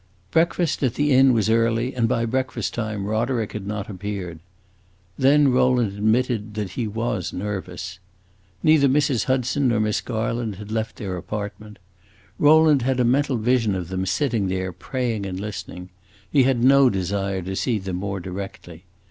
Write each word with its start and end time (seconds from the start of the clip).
Breakfast, 0.31 0.81
at 0.81 0.95
the 0.95 1.11
inn, 1.11 1.31
was 1.31 1.47
early, 1.47 1.93
and 1.93 2.09
by 2.09 2.25
breakfast 2.25 2.73
time 2.73 3.05
Roderick 3.05 3.51
had 3.51 3.67
not 3.67 3.87
appeared. 3.87 4.39
Then 5.15 5.49
Rowland 5.51 5.95
admitted 5.95 6.55
that 6.55 6.71
he 6.71 6.87
was 6.87 7.31
nervous. 7.31 7.99
Neither 8.63 8.87
Mrs. 8.87 9.25
Hudson 9.25 9.67
nor 9.67 9.79
Miss 9.79 10.01
Garland 10.01 10.55
had 10.55 10.71
left 10.71 10.95
their 10.95 11.17
apartment; 11.17 11.77
Rowland 12.39 12.81
had 12.81 12.99
a 12.99 13.05
mental 13.05 13.37
vision 13.37 13.75
of 13.75 13.89
them 13.89 14.07
sitting 14.07 14.47
there 14.47 14.73
praying 14.73 15.27
and 15.27 15.39
listening; 15.39 15.91
he 16.31 16.41
had 16.45 16.63
no 16.63 16.89
desire 16.89 17.43
to 17.43 17.55
see 17.55 17.77
them 17.77 17.97
more 17.97 18.19
directly. 18.19 18.85